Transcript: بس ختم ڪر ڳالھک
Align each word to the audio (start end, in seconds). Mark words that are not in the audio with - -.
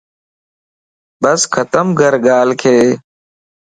بس 1.21 1.41
ختم 1.53 1.85
ڪر 1.99 2.13
ڳالھک 2.25 2.61